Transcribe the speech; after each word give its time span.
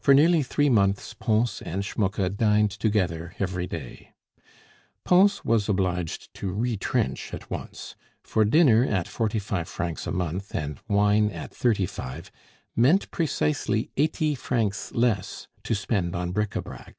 For 0.00 0.12
nearly 0.12 0.42
three 0.42 0.68
months 0.68 1.14
Pons 1.14 1.62
and 1.62 1.84
Schmucke 1.84 2.36
dined 2.36 2.72
together 2.72 3.36
every 3.38 3.64
day. 3.68 4.12
Pons 5.04 5.44
was 5.44 5.68
obliged 5.68 6.34
to 6.34 6.52
retrench 6.52 7.32
at 7.32 7.48
once; 7.48 7.94
for 8.24 8.44
dinner 8.44 8.84
at 8.84 9.06
forty 9.06 9.38
five 9.38 9.68
francs 9.68 10.04
a 10.08 10.10
month 10.10 10.52
and 10.52 10.80
wine 10.88 11.30
at 11.30 11.54
thirty 11.54 11.86
five 11.86 12.32
meant 12.74 13.08
precisely 13.12 13.92
eighty 13.96 14.34
francs 14.34 14.90
less 14.96 15.46
to 15.62 15.76
spend 15.76 16.16
on 16.16 16.32
bric 16.32 16.56
a 16.56 16.62
brac. 16.62 16.96